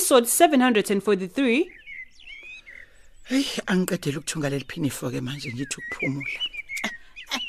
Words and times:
Episode 0.00 0.26
743 0.26 1.70
hey 3.30 3.44
angiqedela 3.72 4.18
ukuthunga 4.20 4.48
leliphinifa 4.52 5.10
ke 5.12 5.20
manje 5.26 5.48
ngithi 5.52 5.76
ukuphumula. 5.80 6.49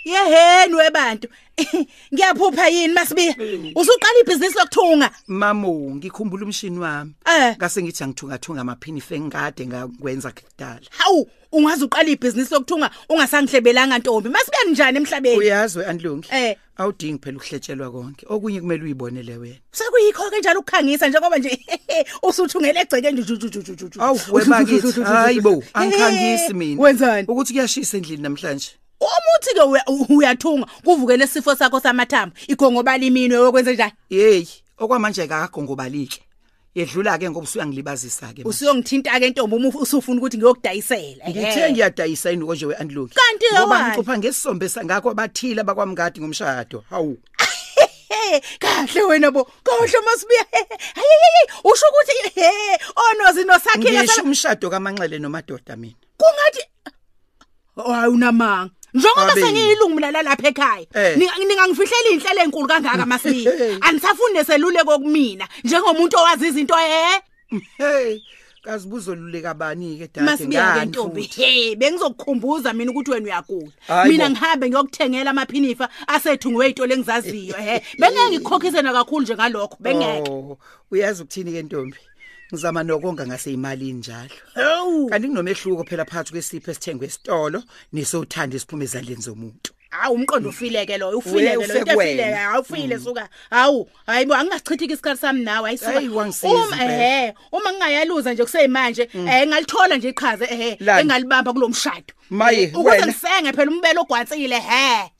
Yeheni 0.06 0.76
webantu. 0.76 1.28
Ngiyaphupha 2.14 2.68
yini 2.68 2.94
masibiya? 2.94 3.36
Usuqala 3.76 4.20
ibhizinisi 4.22 4.58
lokuthunga? 4.58 5.10
Mamo 5.28 5.96
ngikhumbula 5.96 6.46
umshini 6.46 6.80
wami. 6.80 7.12
Eh. 7.26 7.56
ngase 7.58 7.84
ngithi 7.84 8.04
angithunga 8.04 8.38
thunga 8.38 8.62
amaphinifa 8.62 9.16
engikade 9.16 9.68
ngakwenza 9.68 10.32
kudala. 10.32 10.82
Hawu 10.90 11.30
ungaze 11.52 11.86
uqala 11.86 12.10
ibhizinisi 12.10 12.54
lokuthunga 12.54 12.90
ungasangihlebelanga 13.10 13.98
ntombi. 13.98 14.30
Masibiya 14.30 14.64
njani 14.72 14.98
emhlabeni? 14.98 15.38
Uyazi 15.38 15.78
we-andlungi 15.80 16.28
Eh. 16.32 16.56
awudingi 16.78 17.20
phela 17.22 17.38
ukuhletshelwa 17.38 17.92
konke. 17.92 18.26
Okunye 18.30 18.60
kumele 18.62 18.84
uyibonele 18.84 19.38
wena. 19.38 19.56
Sekuyikho 19.72 20.30
ke 20.30 20.40
njalo 20.40 20.60
ukukhangisa 20.60 21.08
njengoba 21.10 21.38
nje 21.38 21.66
usuthungele 22.24 22.80
egceke 22.80 23.12
nje 23.12 23.24
jujujujuju 23.24 24.02
awu 24.02 24.20
webakithi 24.32 25.02
hayibo 25.12 25.64
angikhangisi 25.74 26.54
mina. 26.54 26.82
Wenzani? 26.82 27.28
Ukuthi 27.28 27.54
kuyashisa 27.54 27.98
endlini 27.98 28.24
namhlanje? 28.24 28.70
Umuthi 29.02 29.54
ke 29.54 29.62
uya- 29.62 29.88
uyathunga 30.10 30.66
kuvukele 30.84 31.26
isifo 31.26 31.56
sakho 31.56 31.80
samathambo. 31.80 32.36
Igongobala 32.48 33.04
imini 33.06 33.36
wekwenze 33.36 33.74
njani? 33.74 33.94
Yeyi 34.10 34.48
okwamanje 34.78 35.24
akagongobalike 35.24 36.22
yedlula 36.76 37.18
ke 37.18 37.30
ngoba 37.30 37.44
usuyangilibazisa 37.44 38.34
ke 38.34 38.44
usuyongithinta 38.46 39.20
ke 39.20 39.30
ntombi 39.30 39.56
uma 39.56 39.68
usufuna 39.70 40.18
ukuthi 40.22 40.38
ngiyokudayisela 40.38 41.30
ngithe 41.30 41.72
ngiyadayisa 41.72 42.30
yini 42.32 42.46
konje 42.46 42.66
we-andlungi 42.66 43.14
Kanti 43.14 43.46
ngoba 43.54 43.88
ngicupha 43.90 44.18
ngesisombe 44.18 44.70
sangakho 44.70 45.14
bathile 45.14 45.62
abakwamngadi 45.62 46.20
ngomshado. 46.22 46.84
Hawu. 46.90 47.18
Hey, 48.12 48.40
kahle 48.60 49.02
wena 49.04 49.32
bo 49.32 49.44
kahle 49.64 50.00
masibuya 50.06 50.46
hayiyi 50.96 51.44
usho 51.64 51.86
ukuthi 51.92 52.40
he 52.40 52.52
onozi 52.96 53.44
nosakhile 53.44 54.04
ngisho 54.04 54.22
umshado 54.24 54.70
kamanxele 54.70 55.20
nomadoda 55.20 55.76
mina. 55.76 55.96
Kungathi 56.18 56.64
hayi 57.76 58.12
unamanga 58.14 58.72
njengoba 58.94 59.34
sengiyilungu 59.34 59.96
mina 59.96 60.12
lapha 60.12 60.48
ekhaya 60.48 60.86
Eh. 60.94 61.18
ninga- 61.18 61.46
ningangifihlela 61.48 62.10
inhlelo 62.12 62.42
enkulu 62.42 62.68
kangaka 62.68 63.06
masibiya 63.12 63.52
Hey. 63.58 63.78
anisafuni 63.82 64.34
neseluleko 64.34 65.00
kumina 65.00 65.48
njengomuntu 65.64 66.18
owazi 66.18 66.48
izinto 66.48 66.76
eh? 66.80 67.22
Hey 67.78 68.20
kazi 68.64 68.88
buzoluleka 68.88 69.54
bani 69.54 69.98
ke 69.98 70.08
dade 70.22 70.48
ngani 70.48 70.86
ntombi. 70.92 71.24
hey 71.36 71.76
bengizokukhumbuza 71.76 72.74
mina 72.74 72.92
ukuthi 72.92 73.12
wena 73.12 73.26
uyagula. 73.26 73.72
Mina 74.06 74.30
ngihambe 74.30 74.70
ngiyokuthengela 74.70 75.30
amaphinifa 75.32 75.90
asethungwe 76.08 76.66
izitolo 76.66 76.94
engizaziyo 76.94 77.56
he 77.58 77.82
bengeke 78.00 78.30
ngikukhokhise 78.30 78.82
na 78.82 78.94
kakhulu 78.94 79.22
nje 79.24 79.34
ngalokho 79.36 79.78
bengeke. 79.80 80.30
Oh, 80.32 80.58
uyazi 80.92 81.24
ukuthini 81.24 81.52
ke 81.52 81.64
ntombi? 81.64 81.98
Ngizama 82.54 82.84
nokonga 82.84 83.28
ngase 83.28 83.54
imalini 83.54 83.94
njalo 83.94 84.30
hawu! 84.54 85.10
Kanti 85.10 85.28
kunomehluko 85.28 85.84
phela 85.84 86.06
phakathi 86.06 86.32
kwesipho 86.32 86.72
esithengwe 86.72 87.08
esitolo 87.08 87.64
nesothanda 87.94 88.56
isiphume 88.58 88.86
ezandleni 88.86 89.22
zomuntu. 89.22 89.72
Hawu 89.90 90.16
umqondo 90.16 90.50
ufileke 90.50 90.98
lo 90.98 91.18
ufileke 91.18 91.56
lo 91.56 91.62
into 91.62 91.92
efileke 91.92 92.36
awufile 92.36 93.00
suka. 93.00 93.30
Hawu 93.50 93.90
hayibo 94.06 94.36
angingasichithika 94.36 94.94
isikhathi 94.94 95.22
sami 95.22 95.44
nawe 95.44 95.70
ayisuka 95.70 95.92
Hayi, 95.92 96.10
uma 96.10 96.84
ehe 96.84 97.34
uma 97.52 97.74
ngingayaluza 97.74 98.34
nje 98.34 98.44
kuseyimanje 98.44 99.10
eh 99.14 99.48
ngalithola 99.48 99.98
nje 99.98 100.10
iqhaza 100.10 100.46
ehe 100.52 100.78
engalibamba 101.00 101.54
kulomshado. 101.54 102.14
Maye, 102.30 102.72
wena. 102.76 103.06
ngisenge 103.06 103.54
phela 103.54 103.72
umbelo 103.72 104.02
ogwansile 104.02 104.60
he 104.60 105.12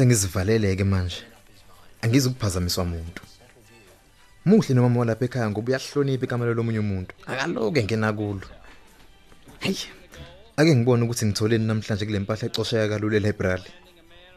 sengizivaleleke 0.00 0.84
manje. 0.84 1.20
Angizukuphazamiswa 2.02 2.84
umuntu 2.84 3.22
muhle 4.44 4.74
noma 4.74 5.00
walapha 5.00 5.24
ekhaya 5.24 5.50
ngoba 5.50 5.68
uyahlonipha 5.68 6.24
ikamelo 6.24 6.54
lomunye 6.54 6.80
umuntu. 6.80 7.12
Akaloke 7.26 7.84
ngena 7.84 8.12
kulo. 8.12 8.46
Hayi 9.60 9.76
ake 10.56 10.76
ngibone 10.76 11.04
ukuthi 11.04 11.26
ngitholeni 11.26 11.66
namhlanje 11.66 12.06
kule 12.06 12.18
mpahla 12.18 12.46
ecosheka 12.48 12.88
kalule 12.88 13.20
library 13.20 13.70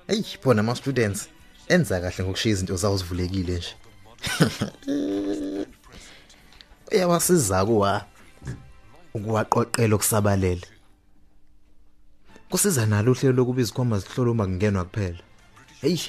hey 0.08 0.24
bona 0.44 0.60
ama 0.60 0.76
students 0.76 1.30
enza 1.68 2.02
kahle 2.02 2.24
ngokushiya 2.24 2.54
izinto 2.54 2.76
zawo 2.76 2.98
zivulekile 2.98 3.56
nje. 3.58 3.74
Uyawasiza 6.92 7.66
kuwa? 7.66 8.06
Ukuwaqoqela 9.14 9.96
okusabalele 9.96 10.68
kusiza 12.50 12.86
nalo 12.86 13.12
uhlelo 13.12 13.34
lokuba 13.34 13.62
izikhwama 13.62 14.00
zihlolwe 14.00 14.32
uma 14.32 14.46
kungenwa 14.46 14.86
kuphela. 14.86 15.24
Hey 15.84 16.00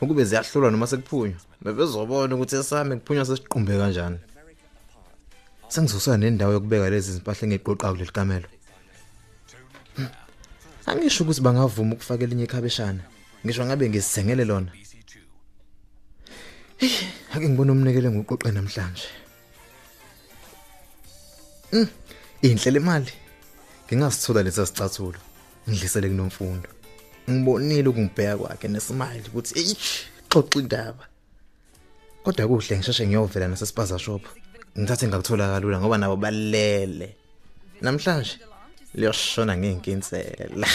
ukube 0.00 0.24
ziyahlolwa 0.24 0.70
noma 0.70 0.86
sekuphunywa. 0.86 1.40
Bebezobona 1.64 2.34
ukuthi 2.34 2.56
esami 2.56 2.96
kuphunywa 3.00 3.24
sesiqumbe 3.24 3.72
kanjani. 3.80 4.18
Sengizosana 5.72 6.16
nendawo 6.16 6.52
yokubeka 6.52 6.90
lezi 6.90 7.12
zimpahla 7.12 7.42
engeqoqayo 7.46 7.92
kuleli 7.94 8.12
kamelo. 8.12 8.48
Hmm. 9.96 10.08
angisho 10.86 11.24
ukuthi 11.24 11.40
bangavuma 11.40 11.94
ukufaka 11.94 12.24
elinye 12.24 12.44
ikhabeshana. 12.44 13.02
Ngisho 13.44 13.64
ngabe 13.66 13.88
ngizithengele 13.88 14.44
lona. 14.44 14.72
Hey, 16.80 16.94
ake 17.34 17.48
ngibone 17.48 17.72
umnikele 17.72 18.08
ngoqoqe 18.10 18.50
namhlanje. 18.52 19.08
Mm, 21.72 21.88
inhle 22.42 22.78
imali 22.80 23.12
ngingasithola 23.86 24.42
lesa 24.42 24.66
sicathulo. 24.66 25.20
Ngidlisele 25.68 26.08
kunomfundo. 26.08 26.68
Ngibonile 27.30 27.88
ukungibheka 27.88 28.36
kwakhe 28.36 28.68
nesimile 28.68 29.26
ukuthi 29.28 29.52
eish 29.60 30.06
xoxa 30.30 30.58
indaba. 30.60 31.04
Kodwa 32.24 32.46
kuhle 32.48 32.76
ngisheshe 32.76 33.06
ngiyovela 33.06 33.48
nasesipaza 33.48 33.98
shop 33.98 34.22
ngithathe 34.78 35.06
ngakuthola 35.08 35.52
kalula 35.52 35.80
ngoba 35.80 35.98
nabo 35.98 36.16
balele. 36.16 37.08
Namhlanje 37.82 38.38
liyoshona 38.94 39.56
ngeenkinsela 39.56 40.68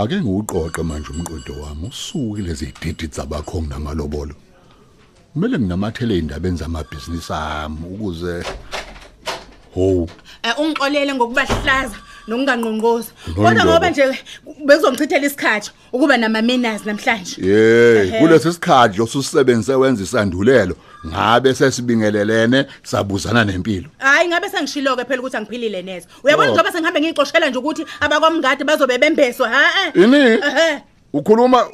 ake 0.00 0.16
ngiwuqoqe 0.20 0.82
manje 0.82 1.08
umqondo 1.10 1.52
wami 1.62 1.88
usuke 1.88 2.42
lezi 2.42 2.72
didi 2.80 3.06
zabakhongi 3.06 3.68
namalobolo. 3.68 4.34
Kumele 5.36 5.58
nginamathele 5.58 6.18
indabeni 6.18 6.56
zamabhizinisi 6.56 7.32
ami 7.32 7.76
ukuze 7.94 8.42
ho 9.74 10.08
Eh, 10.42 10.54
ungixolele 10.58 11.14
ngokubahlaza 11.14 11.96
nokungangqonqoza 12.28 13.10
Hayi 13.24 13.36
kodwa 13.36 13.64
ngoba 13.64 13.90
nje 13.90 14.04
bezongichithela 14.66 15.26
isikhathi 15.26 15.70
ukuba 15.92 16.16
nama 16.16 16.42
manners 16.42 16.86
namhlanje 16.86 17.36
Yey, 17.42 18.20
kulesi 18.20 18.52
sikhathi 18.52 19.02
osusebenzise 19.02 19.74
wenza 19.74 20.02
isandulelo, 20.04 20.76
ngabe 21.06 21.54
sesibingelelene 21.54 22.66
sabuzana 22.82 23.44
nempilo. 23.44 23.88
hayi 23.98 24.28
ngabe 24.28 24.48
sengishiloke 24.48 25.04
phela 25.04 25.20
ukuthi 25.22 25.36
angiphilile 25.36 25.82
neze 25.82 26.06
uyabona 26.24 26.48
Oh. 26.48 26.52
njengoba 26.52 26.72
sengihambe 26.72 27.00
ngiyixoshela 27.00 27.48
nje 27.50 27.58
ukuthi 27.58 27.84
abakwamngadi 28.00 28.64
bazobe 28.64 28.98
bembeswa 28.98 29.48
ha 29.48 29.62
eh. 29.86 29.92
Ini? 30.04 30.38
Ukhuluma 31.12 31.66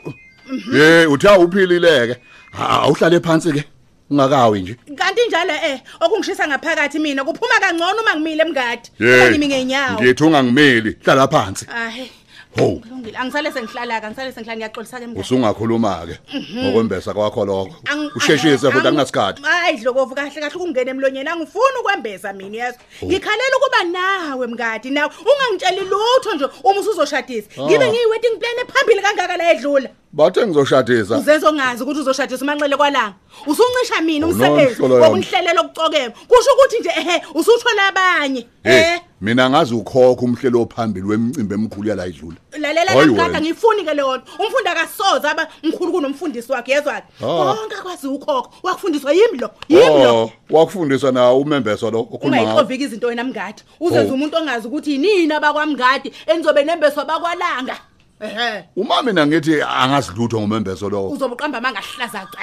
Hey, 0.72 1.06
uthi 1.06 1.26
awuphilileke. 1.28 2.16
Awuhlale 2.58 3.20
phansi 3.20 3.52
ke. 3.52 3.64
Ungakawi 4.10 4.60
nje. 4.62 4.76
kanti 4.96 5.20
njalo 5.28 5.52
eh 5.52 5.80
okungishisa 6.00 6.48
ngaphakathi 6.48 6.98
mina 6.98 7.24
kuphuma 7.24 7.60
kangcono 7.60 8.02
uma 8.02 8.14
ngimile 8.16 8.42
emngadi 8.42 8.90
uma 9.00 9.30
ngimi 9.30 9.46
ngenyawo 9.48 10.00
Ngithi 10.02 10.24
ungangimeli, 10.24 10.96
hlala 11.04 11.28
phansi. 11.28 11.66
hayi 11.66 12.10
Ho, 12.58 12.76
kulungile. 12.82 13.16
Angisale 13.18 13.52
sengihlala 13.52 14.00
ka 14.00 14.10
ngisale 14.10 14.32
sengihlala 14.32 14.56
ngiyaxolisa 14.58 15.00
ke 15.00 15.06
mngani 15.06 15.20
usungakhuluma 15.20 16.06
ke 16.06 16.14
ngokwembesa 16.56 17.14
kwakho 17.14 17.44
lokho. 17.44 17.74
Ang- 17.90 18.10
Usheshise 18.16 18.58
futhi 18.70 18.78
ang- 18.78 18.86
akunasikhathi. 18.88 19.42
hayi 19.42 19.76
dlokovu 19.80 20.14
kahle 20.14 20.30
kahle 20.40 20.56
ukungena 20.56 20.90
emlonyeni. 20.90 21.28
Angifuni 21.28 21.76
ukwembeza 21.80 22.32
mina 22.32 22.56
yeso 22.56 22.78
ngikhalela 23.04 23.56
ukuba 23.56 23.84
nawe 23.84 24.46
mngadi. 24.46 24.90
Nawe 24.90 25.10
ungangitsheli 25.30 25.80
lutho 25.80 26.34
nje 26.34 26.46
uma 26.64 26.80
usuzoshadisa. 26.80 27.48
Ngibe 27.62 27.86
ngiyi-wedding 27.88 28.36
plan 28.38 28.58
ephambili 28.62 29.00
kangaka 29.02 29.36
la 29.36 29.52
edlula. 29.52 29.88
Bathe 30.12 30.46
ngizoshadisa. 30.46 31.18
uzenze 31.18 31.46
ongazi 31.46 31.82
ukuthi 31.82 32.00
uzoshadisa 32.00 32.44
umanxele 32.44 32.76
kwalanga. 32.76 33.14
Usuncisha 33.46 34.00
mina 34.04 34.26
Oh, 34.26 34.30
umsebenzi 34.30 34.76
nomhlolo 34.82 34.94
yona. 34.94 35.06
wokunihlelela 35.08 35.60
okucokema 35.60 36.12
kusho 36.28 36.50
ukuthi 36.54 36.78
nje 36.80 36.90
ehe 37.00 37.22
usuthola 37.34 37.86
abanye 37.88 38.46
Hey, 38.62 38.80
eh? 38.94 39.00
Mina 39.22 39.50
ngazi 39.50 39.74
ukhokho 39.74 40.24
umhlelo 40.24 40.62
ophambili 40.62 41.06
wemicimbi 41.06 41.54
emkhulu 41.54 41.88
yala 41.88 42.06
idlula. 42.06 42.36
lalela 42.58 42.90
Hayi 42.90 43.06
kamkada 43.06 43.24
wena. 43.28 43.40
ngifuni 43.40 43.84
ke 43.84 43.94
leyo 43.94 44.16
nto 44.16 44.24
umfundi 44.42 44.68
akasoze 44.68 45.28
aba 45.28 45.48
mkhulu 45.62 45.92
kunomfundisi 45.92 46.52
wakhe 46.52 46.72
yezwakhe 46.72 47.06
Ah. 47.20 47.54
konke 47.54 47.74
akwazi 47.74 48.06
ukhokho 48.06 48.50
wakufundiswa 48.62 49.12
yimi 49.12 49.38
lo 49.38 49.50
yimi 49.68 50.04
lo 50.04 50.22
Oh, 50.22 50.30
wakufundisa 50.50 51.12
na 51.12 51.32
umembeso 51.32 51.90
lo 51.90 52.00
okhuluma 52.00 52.36
ngawo. 52.36 52.42
ungayixovika 52.50 52.84
izinto 52.84 53.06
wena 53.06 53.24
mngadi 53.24 53.62
uzenza 53.80 54.12
Oh. 54.12 54.14
umuntu 54.14 54.36
ongazi 54.36 54.66
ukuthi 54.68 54.92
yinini 54.92 55.32
abakwamngadi 55.34 56.12
enizobe 56.26 56.64
nembeswa 56.64 57.04
bakwalanga 57.04 57.76
ehe 58.22 58.64
Uma 58.76 59.02
mina 59.02 59.26
ngithi 59.26 59.62
angasilutho 59.62 60.40
ngomembeso 60.40 60.88
lo. 60.90 61.08
uzobe 61.08 61.34
uqamba 61.34 61.60
mangahlaza 61.60 62.26
ce 62.32 62.38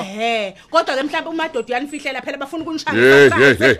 ehe 0.00 0.54
kodwa 0.70 0.94
ke 0.96 1.02
mhlawumbe 1.02 1.30
umadoda 1.30 1.66
uyanifihlela 1.68 2.22
phela 2.22 2.38
bafuna 2.38 2.62
Hey, 2.64 2.68
ukunishaya 2.68 3.36
hey, 3.38 3.54
hey. 3.54 3.74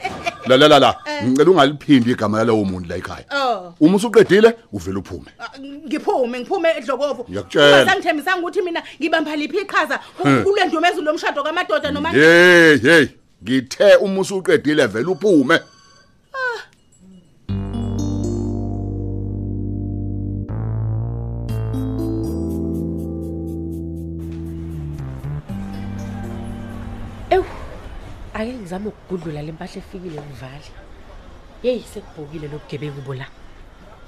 La 0.46 0.56
la 0.56 0.68
la 0.68 0.78
la. 0.78 0.96
Ngicela 1.24 1.50
ungaliphindi 1.50 2.10
igama 2.10 2.38
lalowo 2.38 2.64
muntu 2.64 2.88
la 2.88 2.96
ekhaya. 2.96 3.24
Oh. 3.30 3.74
Uma 3.80 3.96
usuqedile 3.96 4.54
uvela 4.72 4.98
uphume. 4.98 5.30
ngiphume 5.86 6.40
ngiphume 6.40 6.68
edlokovu 6.78 7.24
Ngiyakutshela. 7.30 7.86
sangithembisanga 7.86 8.40
ukuthi 8.40 8.62
mina 8.62 8.82
ngibamba 9.00 9.36
liphi 9.36 9.58
iqhaza 9.58 10.00
kule 10.44 10.64
ndumezulu 10.66 11.04
lomshado 11.04 11.42
kamadoda 11.42 11.90
noma 11.90 12.10
Hey, 12.10 12.78
hey. 12.78 13.06
Ngithe 13.42 13.96
uma 13.96 14.20
usuqedile 14.20 14.86
vela 14.86 15.10
uphume. 15.10 15.60
Ake 28.42 28.52
ngizame 28.58 28.88
ukugudlula 28.88 29.42
lempahla 29.42 29.78
efikile 29.78 30.18
ngivale. 30.20 30.70
Hey 31.62 31.80
sekubhokile 31.80 32.48
lobugebengu 32.48 33.00
bola. 33.06 33.26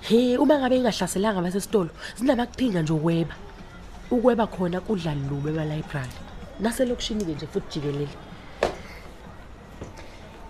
He 0.03 0.37
uma 0.37 0.59
ngabe 0.59 0.77
ingahlaselanga 0.77 1.41
basesitolo 1.41 1.91
sinamaqhinga 2.19 2.83
nje 2.83 2.93
ukweba. 2.93 3.35
Ukweba 4.11 4.47
khona 4.47 4.81
kudla 4.81 5.15
lube 5.15 5.51
ema 5.51 5.65
library. 5.65 6.17
Nase 6.61 6.85
lokishini 6.85 7.25
nje 7.25 7.47
futhi 7.47 7.79
jikelele. 7.81 8.09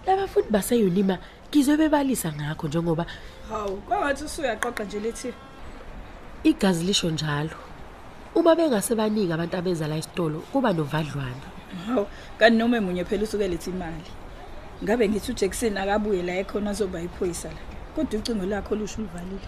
Labafundi 0.06 0.50
base 0.50 0.74
Unima 0.74 1.18
ngizwe 1.50 1.76
bebalisa 1.76 2.32
ngakho 2.32 2.68
njengoba 2.68 3.06
hawu 3.48 3.76
kwangathi 3.76 4.24
usuyaqoqa 4.24 4.84
nje 4.84 5.00
lethi 5.00 5.32
igazi 6.44 6.84
lisho 6.84 7.10
njalo. 7.10 7.56
Uma 8.34 8.56
bengase 8.56 8.94
baningi 8.94 9.32
abantu 9.32 9.56
abeza 9.56 9.86
la 9.88 9.96
esitolo 9.96 10.40
kuba 10.52 10.72
novadlwana. 10.72 11.53
Hawu 11.86 12.06
kanti 12.38 12.56
noma 12.58 12.76
emunye 12.76 13.04
phela 13.04 13.22
usuke 13.22 13.48
lethi 13.48 13.70
imali 13.70 14.10
ngabe 14.84 15.08
ngithi 15.08 15.32
uJackson 15.32 15.76
akabuye 15.78 16.22
la 16.22 16.36
ekhona 16.38 16.70
azoba 16.70 17.00
iphoyisa 17.02 17.48
la 17.48 17.60
kodwa 17.96 18.20
ucingo 18.20 18.46
lakho 18.46 18.74
lusho 18.74 18.98
ulivalile 19.02 19.46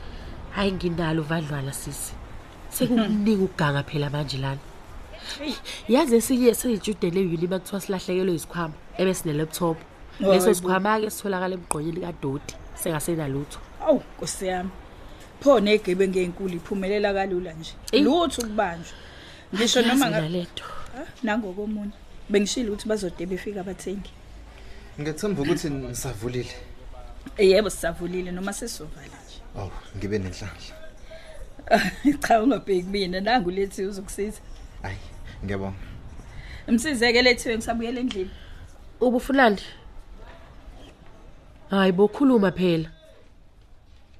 Hayi 0.50 0.72
nginalo 0.72 1.22
vadlwana 1.22 1.72
sisi. 1.72 2.12
Sekukuningi 2.70 3.42
ukuganga 3.44 3.82
phela 3.82 4.10
manje 4.10 4.38
lana. 4.38 4.58
Yazi 5.88 6.16
esinye 6.16 6.54
seyijudele 6.54 7.20
eUnima 7.20 7.58
kuthiwa 7.58 7.80
silahlekelwe 7.80 8.34
isikhwama 8.34 8.74
ebesine 8.98 9.32
laptop. 9.34 9.76
Oh, 10.24 10.32
Leso 10.32 10.54
sikhwama 10.54 11.00
ke 11.00 11.10
sitholakala 11.10 11.54
emgqonyeni 11.54 12.00
kaDoti 12.00 12.54
sengasena 12.74 13.28
lutho. 13.28 13.58
awu 13.86 14.02
nkosi 14.16 14.46
yami 14.46 14.70
pho 15.40 15.60
negebe 15.60 16.08
ngenkulu 16.08 16.54
iphumelela 16.56 17.12
kalula 17.14 17.52
nje 17.52 17.74
lutho 18.00 18.42
ukubanjwa 18.42 18.94
ngisho 19.54 19.82
noma 19.82 20.06
nga- 20.10 20.22
ngalento. 20.22 20.64
Ha? 20.94 21.02
nangokomunye 21.22 21.92
bengishilo 22.28 22.72
ukuthi 22.72 22.88
bazode 22.88 23.26
befika 23.26 23.60
abathengi 23.60 24.10
Ngethemba 25.00 25.42
ukuthi 25.42 25.70
nisavulile. 25.70 26.54
Eh, 27.36 27.50
yebo 27.50 27.70
sisavulile 27.70 28.30
noma 28.32 28.52
sesizovala 28.52 29.06
nje 29.06 29.40
Aw, 29.58 29.68
ngibe 29.96 30.18
nenhlanhla. 30.18 30.76
cha 32.28 32.42
ungabheki 32.42 32.86
mina 32.88 33.20
nangu 33.20 33.50
lethi 33.50 33.82
uzokusiza 33.84 34.40
Hayi, 34.82 34.96
ngiyabonga. 35.44 35.76
msizeke 36.68 37.22
lethiwe 37.22 37.56
ngisabuyela 37.56 38.00
endlini 38.00 38.30
Ubufunani? 39.00 39.60
Hayi 41.70 41.92
bokhuluma 41.92 42.52
phela. 42.52 42.90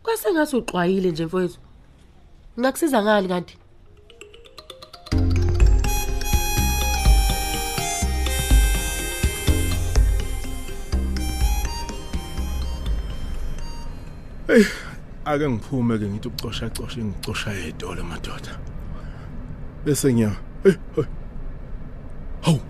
Kwase 0.03 0.33
ngathi 0.33 0.57
uxwayile 0.57 1.11
nje 1.11 1.27
mfowethu. 1.27 1.59
Ngakusiza 2.61 3.03
ngani 3.03 3.29
kanti? 3.29 3.59
Ake 15.25 15.49
ngiphume 15.51 15.99
ke 15.99 16.07
ngithi 16.07 16.29
ucosha 16.29 16.71
cosha 16.71 17.01
ngicosha 17.05 17.51
edolo 17.53 18.05
madoda. 18.05 18.59
Bese 19.85 20.15
ngiya 20.15 20.37
hey 20.63 20.75
hey. 20.95 21.05
hawu 22.43 22.61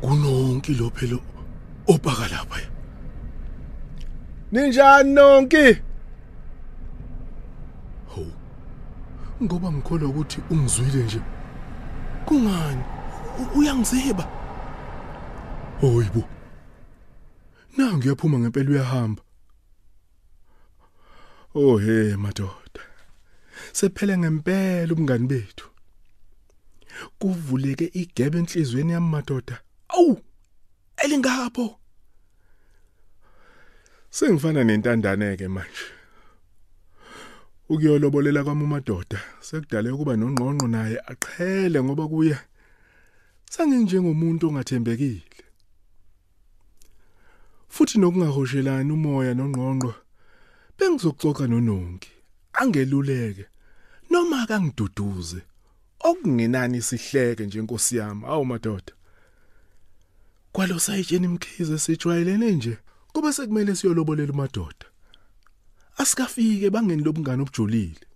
kunonki 0.00 0.74
lo 0.74 0.90
phela 0.90 1.18
opaka 1.88 2.28
lapha? 2.28 2.60
Ninjani 4.52 5.12
nonki 5.14 5.80
hawu 8.14 8.32
ngoba 9.42 9.72
ngikholwa 9.72 10.08
ukuthi 10.08 10.40
ungizwile 10.50 11.04
nje. 11.04 11.20
Kungani? 12.26 12.82
Uyangiziba? 13.56 14.24
Hoyibo 15.80 16.24
nangu 17.76 18.04
uyaphuma 18.04 18.38
ngempela 18.38 18.70
uyahamba. 18.70 19.25
Oh 21.58 21.78
hey 21.78 22.16
madoda. 22.16 22.82
Sephele 23.72 24.18
ngempela 24.18 24.92
ubungani 24.92 25.26
bethu. 25.26 25.70
Kuvuleke 27.18 27.90
igebe 27.94 28.38
enhlizweni 28.38 28.92
yami 28.92 29.08
madoda. 29.08 29.60
Awu! 29.88 30.20
Elingapho. 30.96 31.78
Sengifana 34.10 34.64
nentandane 34.64 35.36
ke 35.36 35.48
manje. 35.48 35.86
Ukuyolobolela 37.68 38.44
kwami 38.44 38.64
umadoda 38.64 39.18
sekudale 39.40 39.90
ukuba 39.90 40.16
nongqonqo 40.16 40.68
naye 40.68 40.98
aqhele 41.12 41.82
ngoba 41.82 42.08
kuye 42.08 42.38
sanginjengomuntu 43.50 44.48
ongathembekile. 44.48 45.44
Futhi 47.68 47.98
nokungahoshelani 47.98 48.92
umoya 48.92 49.34
nongqonqo 49.34 50.05
bengizoxoxa 50.78 51.46
nononki 51.46 52.10
angeluleke. 52.60 53.46
Noma 54.10 54.42
akangiduduze 54.42 55.40
okungenani 56.08 56.82
sihleke 56.82 57.46
nje 57.46 57.58
inkosi 57.58 57.96
yami? 57.96 58.24
Awu 58.26 58.44
madoda. 58.44 58.92
Kwalo 60.52 60.78
sayitsheni 60.78 61.26
imkhize 61.26 61.78
sijwayelene 61.78 62.52
nje 62.52 62.78
kuba 63.12 63.32
sekumele 63.32 63.74
siyolobolela 63.76 64.32
umadoda 64.32 64.86
asikafike 65.96 66.70
bangeni 66.70 67.02
lobungane 67.02 67.42
obujulile. 67.42 68.06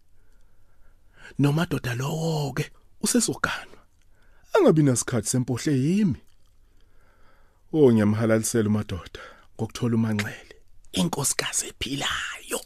Nomadoda 1.38 1.94
lowo 1.94 2.52
ke 2.52 2.70
usesoganwa. 3.00 3.80
Angabi 4.54 4.82
nasikhathi 4.82 5.28
sempohle 5.28 5.72
yimi. 5.72 6.20
Oh 7.72 7.92
ngiyamhalalisela 7.92 8.68
umadoda 8.68 9.22
ngokuthola 9.54 9.94
umanxele. 9.96 10.49
Inkosikazi 10.92 11.66
ephilayo 11.66 12.60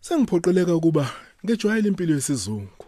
sengiphoqeleka 0.00 0.74
ukuba 0.74 1.10
ngejwayele 1.44 1.88
impilo 1.88 2.14
yesizungu 2.14 2.86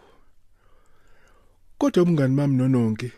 kodwa 1.77 2.03
umngani 2.03 2.35
mami 2.35 2.55
nononke 2.55 3.11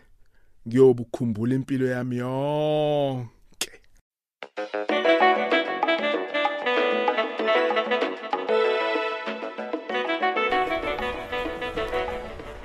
ngiyobukhumbula 0.68 1.56
impilo 1.56 1.86
yami 1.88 2.18
yonke 2.18 3.72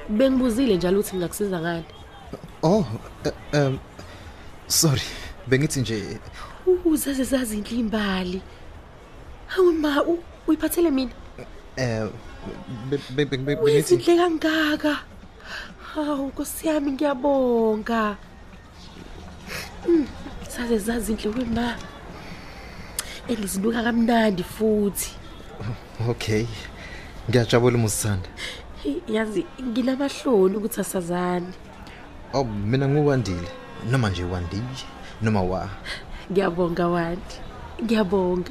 Bengibuzile 0.09 0.77
njalo 0.77 1.01
ukuthi 1.01 1.17
ngakusiza 1.17 1.61
ngani. 1.61 1.85
Oh, 2.63 2.87
eh, 3.25 3.33
um 3.53 3.79
sorry. 4.67 5.03
Bengithi 5.47 5.81
nje 5.81 6.21
Uzaze 6.85 7.25
zazi 7.25 7.59
inhlimbali. 7.59 8.43
Hawu 9.47 9.73
ma 9.73 10.03
u- 10.03 10.23
uyiphathele 10.47 10.91
mina. 10.91 11.13
Eh 11.77 12.09
be- 12.91 12.99
be- 13.11 13.25
be- 13.25 13.37
be- 13.37 13.57
bengithi 13.57 13.65
Uyizinhle 13.65 14.17
kangaka. 14.17 14.97
Hawu 15.95 16.27
Nkosi 16.29 16.69
yami 16.69 16.93
ngiyabonga. 16.93 18.17
Mm, 19.89 20.07
Saze 20.49 20.79
zazinhle 20.79 21.29
wema. 21.31 21.77
Elizinuka 23.29 23.83
kamnandi 23.83 24.43
futhi. 24.43 25.11
okay. 26.09 26.47
Ngiyajabula 27.29 27.79
musanda. 27.79 28.29
Hey, 28.83 29.01
Yazi 29.09 29.47
nginamahloni 29.63 30.57
ukuthi 30.57 30.81
asazani. 30.81 31.53
Oh 32.33 32.45
mina 32.45 32.89
nguwandile 32.89 33.49
noma 33.91 34.11
nje 34.11 34.25
wandile 34.25 34.63
noma 35.23 35.43
wa. 35.43 35.69
Ngiyabonga 36.31 36.87
wandi. 36.89 37.37
Ngiyabonga. 37.83 38.51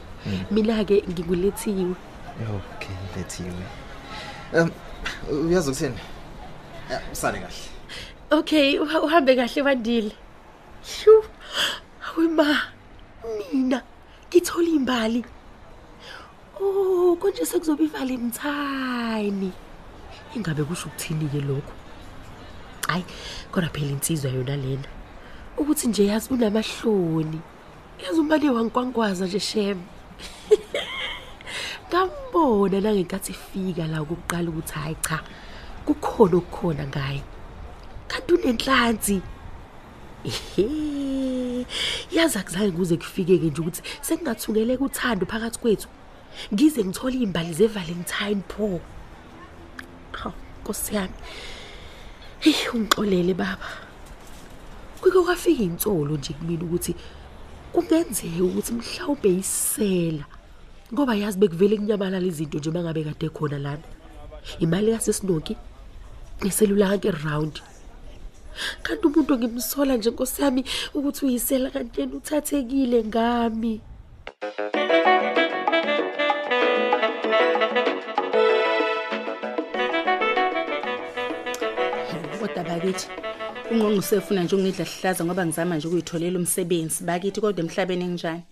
Mina 0.51 0.83
ke 0.85 1.03
ngikulethiwe. 1.09 1.95
Okay, 2.39 2.95
lethiwe. 3.15 3.65
Um 4.53 4.71
uyazi 5.47 5.69
ukuthini? 5.71 5.99
Eh, 6.91 6.99
Sale 7.11 7.39
kahle. 7.39 7.63
Okay, 8.31 8.79
uha- 8.79 9.01
uhambe 9.03 9.35
kahle 9.35 9.63
bandile. 9.63 10.11
Shu. 10.83 11.23
Awema. 12.07 12.57
Mina 13.53 13.81
ngithola 14.29 14.69
imbali. 14.69 15.25
Oh, 16.61 17.17
konje 17.19 17.45
sekuzoba 17.45 17.83
ivalentine. 17.83 19.51
Ingabe 20.35 20.63
kusho 20.63 20.87
ukuthini 20.89 21.27
ke 21.29 21.41
lokho? 21.41 21.73
Hayi, 22.87 23.05
kodwa 23.51 23.69
phela 23.69 23.91
insizwa 23.91 24.31
yona 24.31 24.55
lena. 24.55 24.87
Ukuthi 25.57 25.87
nje 25.87 26.05
yazi 26.05 26.33
unamahloni. 26.33 27.41
Yazi 28.03 28.19
umali 28.19 28.49
wangikwangwaza 28.49 29.25
nje 29.25 29.39
shem. 29.39 29.79
Ngambona 31.87 32.81
nangenkathi 32.81 33.31
ifika 33.31 33.87
la 33.87 34.01
ukuqala 34.01 34.49
ukuthi 34.49 34.73
hayi 34.73 34.95
cha. 35.07 35.19
Kukhona 35.85 36.37
okukhona 36.37 36.87
ngaye. 36.87 37.23
Kanti 38.07 38.33
unenhlanzi. 38.33 39.21
Ehe. 40.25 41.65
Yazi 42.11 42.37
akuzange 42.37 42.71
kuze 42.71 42.97
kufikeke 42.97 43.45
nje 43.45 43.61
ukuthi 43.61 43.81
sekungathungeleka 44.01 44.83
uthando 44.83 45.25
phakathi 45.25 45.59
kwethu. 45.59 45.87
Ngize 46.53 46.83
ngithole 46.83 47.17
imbali 47.17 47.53
zeValentine 47.53 48.43
pho. 48.47 48.81
Haw, 50.11 50.31
Nkosi 50.61 50.95
yami. 50.95 51.13
Hey, 52.39 52.67
ungixolele 52.73 53.33
baba. 53.33 53.69
Kuke 55.01 55.19
kwafika 55.19 55.63
insolo 55.63 56.17
nje 56.17 56.33
kumina 56.33 56.63
ukuthi 56.63 56.95
kungenzeka 57.73 58.43
ukuthi 58.43 58.73
mhlawumbe 58.73 59.29
isela. 59.41 60.25
Ngoba 60.93 61.15
yazi 61.15 61.37
bekuvele 61.39 61.77
kunyamalala 61.77 62.27
izinto 62.27 62.57
nje 62.57 62.71
mangabe 62.71 63.03
kade 63.03 63.27
khona 63.29 63.57
lana. 63.65 63.87
Imali 64.59 64.91
yasesinoki 64.91 65.57
neselula 66.43 66.91
yonke 66.91 67.11
round. 67.25 67.55
Kanti 68.83 69.07
umuntu 69.07 69.33
ngimsola 69.37 69.97
nje 69.97 70.09
Nkosi 70.09 70.41
yami 70.41 70.61
ukuthi 70.93 71.25
uyisela 71.25 71.69
kanti 71.73 72.01
yena 72.01 72.15
uthathekile 72.15 73.03
ngami. 73.09 73.81
kodwa 82.39 82.63
bakithi 82.63 83.07
ungqongqo 83.71 83.99
usefuna 83.99 84.43
nje 84.43 84.55
ungidla 84.55 84.85
sihlaza 84.85 85.25
ngoba 85.25 85.45
ngizama 85.45 85.75
nje 85.75 85.87
ukuyitholela 85.87 86.39
umsebenzi. 86.39 87.03
Bakithi 87.03 87.41
kodwa 87.41 87.63
emhlabeni 87.63 88.03
enginjani 88.05 88.43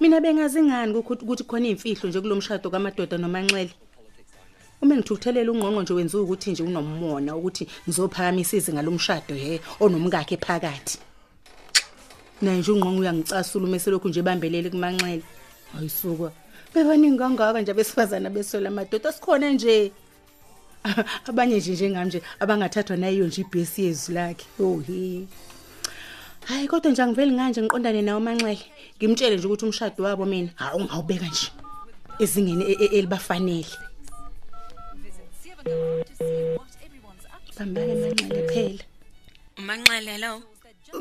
mina 0.00 0.20
bengazi 0.20 0.62
ngani 0.62 0.94
ukuthi 0.94 1.24
ukuthi 1.24 1.44
khona 1.44 1.68
imfihlo 1.68 2.08
nje 2.08 2.20
kulomshado 2.20 2.70
kamadoda 2.70 3.18
nomanxele? 3.18 3.72
Uma 4.82 4.96
ngithukuthelela 4.96 5.52
ungqongqo 5.52 5.82
nje 5.82 5.92
wenziwa 5.94 6.22
ukuthi 6.22 6.50
nje 6.50 6.62
unomona 6.62 7.36
ukuthi 7.36 7.66
ngizophakamisa 7.86 8.56
izinga 8.56 8.82
lomshado 8.82 9.34
he 9.34 9.60
onomkakhe 9.80 10.36
phakathi. 10.36 10.98
Naye 12.42 12.58
nje 12.58 12.72
ungqongqo 12.72 13.00
uyangicasula 13.00 13.64
uma 13.66 13.78
selokhu 13.78 14.08
nje 14.08 14.22
bambelele 14.22 14.70
kumanxele. 14.70 15.22
Ayisuka 15.78 16.30
bebaningi 16.74 17.18
kangaka 17.18 17.60
nje 17.60 17.70
abesifazana 17.70 18.30
besola 18.30 18.68
amadoda 18.68 19.12
sikhona 19.12 19.50
nje. 19.50 19.92
abanye 21.28 21.56
nje 21.56 21.72
njengami 21.72 22.06
nje 22.06 22.22
abangathathwa 22.40 22.96
nayo 22.96 23.26
nje 23.26 23.40
ibhesi 23.40 23.84
yezwi 23.84 24.14
lakhe 24.14 24.46
ohi 24.60 25.28
hayi 26.44 26.68
kodwa 26.68 26.90
nje 26.90 27.02
angiveli 27.02 27.32
nganje 27.32 27.62
ngiqondane 27.62 28.02
nawo 28.02 28.20
manxele 28.20 28.64
ngimtshele 28.96 29.36
nje 29.36 29.46
ukuthi 29.46 29.64
umshado 29.64 30.04
wabo 30.04 30.24
mina 30.26 30.50
hawu 30.54 30.78
ungawubeka 30.80 31.26
nje 31.26 31.48
ezingeni 32.22 32.64
e- 32.72 32.78
e- 32.84 32.92
elibafanele. 32.98 33.74
Bambake 37.56 37.94
manxele 37.94 38.42
phela 38.50 38.84
Umanxele 39.58 40.18
lo. 40.18 40.51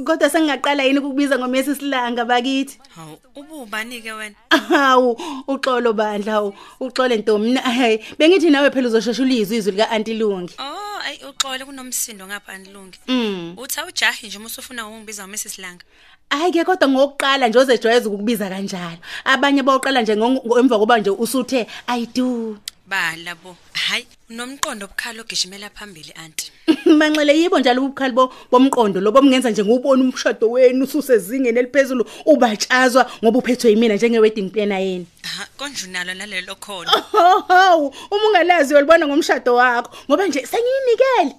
Kodwa 0.06 0.30
sengingaqala 0.30 0.84
yini 0.84 1.00
ukukubiza 1.00 1.40
ngomesi 1.40 1.76
silanga 1.76 2.26
bakithi 2.26 2.80
Hawu, 2.96 3.18
ububani 3.36 4.02
ke 4.02 4.12
wena? 4.12 4.36
hawu 4.70 5.18
uxolo 5.48 5.94
bandla 5.94 6.32
hawu 6.32 6.54
uxole 6.80 7.18
ntombi 7.18 7.52
Na- 7.52 7.62
hayi 7.62 8.00
bengithi 8.20 8.50
nawe 8.50 8.72
phela 8.72 8.88
uzoshesha 8.88 9.22
ulizwe 9.24 9.58
izwi 9.58 9.72
lika 9.72 9.90
anti 9.90 10.14
lungi 10.14 10.54
Oh, 10.60 11.00
ayi 11.06 11.20
uxole 11.30 11.66
kunomsindo 11.66 12.28
ngapha 12.28 12.54
anilungi. 12.54 13.00
Mm. 13.08 13.54
Uthi 13.58 13.80
awujahi 13.80 14.28
nje 14.28 14.38
musufuna 14.40 14.88
ukungibiza 14.88 15.24
uMrs 15.26 15.58
Langa. 15.60 15.84
Hayi 16.30 16.52
ke 16.52 16.64
kodwa 16.64 16.88
ngokuqala 16.90 17.48
nje 17.48 17.60
ozejwayeza 17.60 18.10
ukukubiza 18.10 18.50
kanjalo. 18.50 18.98
Abanye 19.26 19.64
bawuqala 19.64 20.02
nje 20.02 20.16
ngo- 20.16 20.60
emva 20.60 20.80
koba 20.80 21.00
nje 21.00 21.10
usuthe 21.10 21.68
I 21.88 22.06
do. 22.06 22.58
Bala 22.92 23.36
bo. 23.36 23.56
Hayi, 23.88 24.06
nomqondo 24.30 24.86
obukhalo 24.86 25.22
ogijimela 25.24 25.70
phambili 25.70 26.12
anti. 26.24 26.52
Manxele 27.00 27.34
yibo 27.40 27.60
njalo 27.60 27.80
ubukhali 27.86 28.14
bo 28.14 28.34
bomqondo 28.52 29.00
lobo 29.00 29.22
mngenza 29.22 29.50
nje 29.50 29.64
ngubona 29.64 30.04
umshado 30.04 30.52
wenu 30.52 30.84
ususezingeni 30.84 31.60
eliphezulu 31.60 32.04
ubatshazwa 32.26 33.10
ngoba 33.24 33.40
uphethwe 33.40 33.70
yimina 33.72 33.96
njenge 33.96 34.20
wedding 34.20 34.50
planner 34.52 34.82
yeni. 34.82 35.08
Ha, 35.24 35.48
konje 35.58 35.88
unalo 35.88 36.14
nalelo 36.14 36.56
khono. 36.56 36.92
Hawu, 37.48 37.96
uma 38.12 38.28
ungalazi 38.28 38.74
uyalibona 38.74 39.08
ngomshado 39.08 39.56
wakho 39.56 39.90
ngoba 40.10 40.28
nje 40.28 40.46
sengiyinikele. 40.46 41.36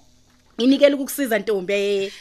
Nginikele 0.57 0.95
ukukusiza 0.95 1.39
ntombi. 1.39 2.13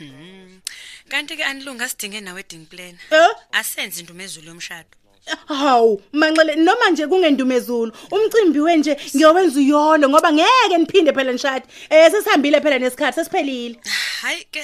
Kanti 1.08 1.38
ke 1.38 1.44
anilunga 1.44 1.90
sidinge 1.90 2.22
na 2.22 2.34
wedding 2.34 2.66
planner. 2.66 3.00
Eh? 3.12 3.32
Asenze 3.52 4.00
indumezulu 4.00 4.48
yomshado. 4.48 5.01
Hawu, 5.48 6.02
manxele 6.14 6.56
noma 6.56 6.90
nje 6.90 7.08
kungendumezulu, 7.08 7.92
umcimbi 8.12 8.60
wenje 8.60 8.98
ngiyowenza 9.16 9.60
uyolo 9.60 10.10
ngoba 10.10 10.34
ngeke 10.34 10.78
niphinde 10.78 11.14
phela 11.14 11.32
nishade. 11.32 11.66
Eh 11.90 12.12
sesihambile 12.12 12.62
phela 12.62 12.80
nesikhathi 12.80 13.16
sesiphelile. 13.16 13.80
Hayi 14.22 14.46
ke 14.52 14.64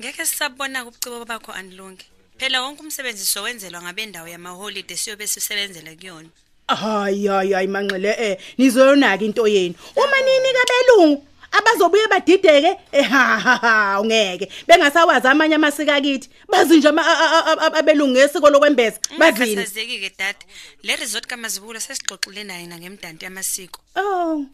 ngeke 0.00 0.26
sisabona 0.26 0.84
ubucibo 0.84 1.24
bakho 1.24 1.52
anilungi. 1.52 2.04
Phela 2.38 2.62
wonke 2.62 2.82
umsebenzi 2.82 3.26
sowenzelwa 3.26 3.82
ngabendawo 3.82 4.28
yamaholiday 4.28 4.96
siyobe 4.96 5.26
sisebenzela 5.26 5.94
kuyona. 5.94 6.28
Hayi 6.68 7.26
hayi 7.26 7.52
hayi 7.52 7.66
manxele 7.66 8.16
eh 8.18 8.38
nizoyonaka 8.58 9.24
into 9.24 9.46
yenu. 9.46 9.74
Uma 9.96 10.18
nini 10.20 10.48
kabelungu 10.58 11.26
abazobuye 11.52 12.06
badideke 12.08 12.76
eh 12.92 13.04
ha 13.10 13.38
ha 13.38 13.56
ha 13.56 14.00
ungeke 14.00 14.48
bengasawazi 14.66 15.28
amanye 15.28 15.54
amasika 15.54 16.00
kithi 16.00 16.28
bazi 16.48 16.76
nje 16.78 16.88
ama- 16.88 17.06
a- 17.06 17.44
a- 17.50 17.60
a- 17.66 17.74
abelungu 17.78 18.12
ngesiko 18.12 18.50
lokwembeza 18.50 18.98
bazini 19.18 19.52
Ungakhathazeki 19.52 19.98
ke 20.00 20.10
dad. 20.18 20.36
Le 20.82 20.96
resort 20.96 21.26
kaMazibulo 21.26 21.80
sesixoxile 21.80 22.44
naye 22.44 22.66
na 22.66 22.78
ngemdanti 22.78 23.24
yamasiko. 23.24 23.80
Oh 23.96 24.46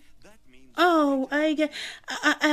Oh 0.81 1.27
ayike 1.31 1.71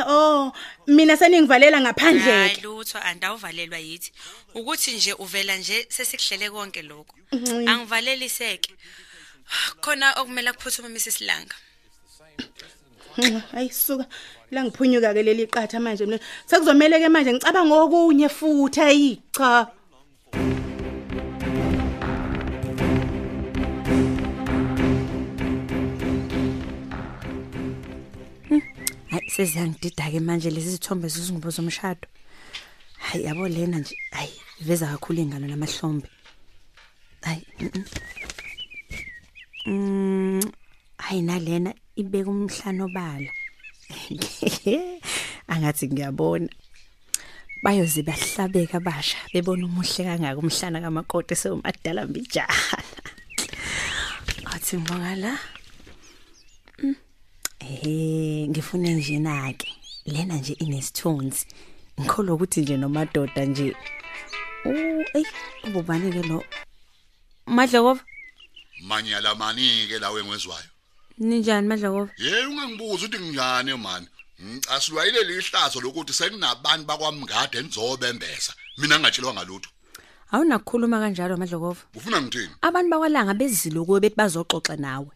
oh 0.08 0.52
mina 0.88 1.18
seningivalela 1.18 1.82
ngaphandle 1.82 2.32
Hayi 2.32 2.62
lutho 2.62 2.98
andawuvalelwa 3.00 3.78
yithi. 3.80 4.12
Ukuthi 4.56 4.92
nje 4.92 5.14
uvela 5.14 5.56
nje 5.58 5.86
sesikuhlele 5.90 6.50
konke 6.50 6.82
lokho. 6.82 7.16
Mhm. 7.32 7.68
Angivaleliseke. 7.68 8.74
Khona 9.82 10.14
okumele 10.22 10.52
kuphuthume 10.54 10.90
Mrs 10.90 11.22
Langa. 11.22 11.56
Hayi 13.52 13.70
suka 13.70 14.06
la 14.52 14.64
ngiphunyuka 14.64 15.14
ke 15.14 15.22
leli 15.24 15.48
qatha 15.48 15.80
manje 15.80 16.06
mina 16.06 16.20
sekuzomela 16.46 17.00
ke 17.00 17.10
manje 17.10 17.32
ngicabanga 17.34 17.76
okunye 17.84 18.30
futhi 18.30 18.82
ayi 18.82 19.22
cha 19.32 19.68
Hayi 29.12 29.30
seziyangidida 29.30 30.12
ke 30.12 30.20
manje 30.20 30.50
lezi 30.52 30.76
zithombe 30.76 31.08
zezingubo 31.08 31.50
zomshado. 31.50 32.08
Hayi 33.00 33.24
yabo 33.24 33.48
lena 33.48 33.80
nje 33.80 33.96
hayi 34.12 34.34
iveza 34.62 34.88
kakhulu 34.88 35.22
ingalo 35.22 35.48
namahlombe. 35.48 36.10
Hayi. 37.22 37.48
mm, 37.60 37.70
mm. 37.76 37.86
Mm 39.66 40.52
hayi 40.98 41.22
nalena 41.22 41.74
ibeka 41.96 42.30
umhlano 42.30 42.88
bala. 42.88 43.32
Angathi 45.52 45.88
ngiyabona. 45.88 46.50
Bayoze 47.64 48.04
bahlabeka 48.04 48.80
basha 48.80 49.18
bebona 49.34 49.66
umuhle 49.66 50.04
kangaka 50.04 50.40
umhlana 50.40 50.82
kamakoti 50.82 51.36
sewumadala 51.36 52.06
mbijana. 52.06 52.78
Athi 54.54 54.78
ngibonga 54.78 55.16
la. 55.16 55.34
Mm. 56.84 56.96
Eh 57.60 58.48
ngifune 58.50 58.94
nje 58.94 59.20
nake. 59.20 59.70
Lena 60.06 60.36
nje 60.36 60.54
inesithunzi. 60.54 61.46
Ngikholwa 62.00 62.36
ukuthi 62.36 62.62
nje 62.62 62.78
nomadoda 62.78 63.46
nje. 63.46 63.76
Uh, 64.66 65.06
ey, 65.14 65.26
ububani 65.64 66.12
ke 66.12 66.22
lo? 66.28 66.44
Madlokova, 67.48 68.02
manyala 68.82 69.36
manike 69.36 70.00
lawe 70.00 70.20
engwezwayo 70.22 70.75
ninjani 71.18 71.68
Madlokova? 71.68 72.12
ye 72.18 72.46
ungangibuza 72.46 73.06
ukuthi 73.06 73.20
nginjani 73.20 73.74
man 73.78 74.08
ngicasulwa 74.44 75.08
ile 75.08 75.24
lihlazo 75.24 75.82
lokuthi 75.82 76.14
sekunabantu 76.14 76.86
bakwamngade 76.86 77.58
enizobembesa 77.58 78.54
mina 78.78 79.00
ngingatshelwa 79.00 79.34
ngalutho 79.34 79.70
Awunakukhuluma 80.32 81.00
kanjalo 81.00 81.38
Madlokova. 81.38 81.82
ufuna 81.96 82.22
ngithini 82.22 82.50
Abantu 82.62 82.90
bakwalanga 82.92 83.34
bezile 83.34 83.80
ukuwe 83.80 84.00
bethi 84.00 84.16
bazoxoxa 84.16 84.76
nawe. 84.76 85.08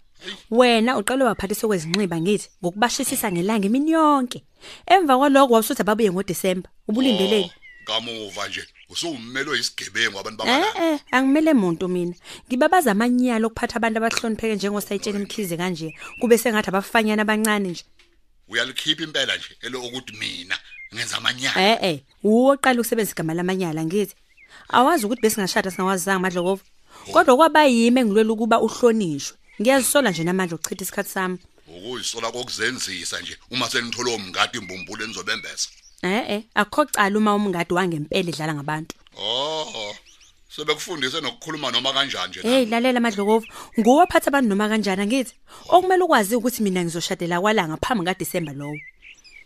Wena 0.51 0.97
uqale 0.97 1.23
waphathiswa 1.23 1.67
kwezinxiba 1.69 2.21
ngithi 2.21 2.49
ngokubashisisa 2.63 3.31
ngelanga 3.31 3.65
imini 3.67 3.91
yonke. 3.91 4.43
Emva 4.85 5.17
kwaloko 5.17 5.53
wawusuthi 5.53 5.81
ababuye 5.81 6.11
ngoDisemba. 6.11 6.69
Ubulindeleni. 6.87 7.51
kamuva 7.85 8.47
nje 8.47 8.63
usuwummelo 8.89 9.55
yisigebengu 9.55 10.19
abantu 10.19 10.43
Eh 10.43 10.47
bakwalanga 10.47 10.93
eh 10.93 10.99
angimele 11.11 11.51
umuntu 11.51 11.87
mina. 11.87 12.15
Ngibabaza 12.47 12.91
amanyalo 12.91 13.47
okuphatha 13.47 13.75
abantu 13.77 13.97
abahlonipheke 13.97 14.55
njengosayitshela 14.55 15.19
imkhize 15.19 15.57
kanje 15.57 15.87
kube 16.19 16.37
sengathi 16.37 16.69
abafanyana 16.69 17.21
abancane 17.21 17.69
nje. 17.69 17.83
uyalikhipha 18.49 19.03
impela 19.03 19.37
nje 19.37 19.51
elo 19.61 19.81
ukuthi 19.81 20.13
mina 20.19 20.57
ngenza 20.93 21.17
amanyala 21.17 21.59
Eh 21.71 21.77
eh 21.81 21.99
uwo 22.23 22.53
oqala 22.53 22.79
ukusebenzisa 22.79 23.15
igama 23.15 23.33
lamanyala 23.33 23.85
ngithi. 23.85 24.15
Awazi 24.69 25.05
ukuthi 25.05 25.21
besingashada 25.21 25.71
singawazanga 25.71 26.23
Madlokova. 26.23 26.63
Kodwa 27.13 27.35
kwaba 27.37 27.65
yimi 27.65 27.99
engilwela 28.01 28.31
ukuba 28.33 28.57
uhlonishwe. 28.61 29.37
Ngiyazisola 29.61 30.09
nje 30.09 30.23
namanje 30.23 30.55
ukuchitha 30.55 30.83
isikhathi 30.83 31.09
sami. 31.09 31.37
ukuyisola 31.69 32.31
kokuzenzisa 32.31 33.21
nje 33.21 33.37
uma 33.51 33.69
senithola 33.69 34.11
umngadi 34.11 34.57
imbumbulu 34.57 35.03
enizobembesa 35.03 35.69
Eh 36.03 36.23
eh 36.35 36.41
akho 36.55 36.85
cala 36.85 37.17
uma 37.17 37.35
umngadi 37.35 37.73
wangempela 37.73 38.29
edlala 38.29 38.53
ngabantu. 38.55 38.95
oh 39.17 39.93
sebekufundise 40.49 41.21
nokukhuluma 41.21 41.71
noma 41.71 41.93
kanjani 41.93 42.29
nje 42.29 42.41
Hey 42.41 42.65
lalela 42.65 42.99
Madlokova, 42.99 43.45
nguwe 43.79 44.03
ophatha 44.03 44.27
abantu 44.27 44.49
noma 44.49 44.69
kanjani 44.69 45.05
ngithi? 45.05 45.33
Okumele 45.69 46.03
ukwazi 46.03 46.35
ukuthi 46.35 46.63
mina 46.63 46.83
ngizoshadela 46.83 47.41
kwalanga 47.41 47.77
ngaphambi 47.77 48.05
kaDisemba 48.05 48.53
lowo. 48.53 48.77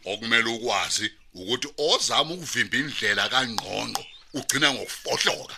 okumele 0.05 0.50
ukwazi 0.50 1.12
ukuthi 1.33 1.67
ozama 1.77 2.33
ukuvimba 2.33 2.77
indlela 2.77 3.29
kangqongqo 3.29 4.03
ugcina 4.33 4.74
ngokufohloka 4.74 5.55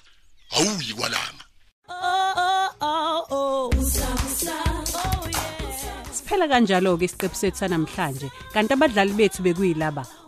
awuyi 0.56 0.94
kwalanga 0.94 1.46
Siphela 6.16 6.48
kanjalo 6.48 6.98
ke 6.98 7.06
isiqephu 7.06 7.36
sethu 7.36 7.58
sanamhlanje. 7.58 8.28
Kanti 8.54 8.74
abadlali 8.74 9.14
bethu 9.14 9.44
bekuyilaba. 9.44 10.04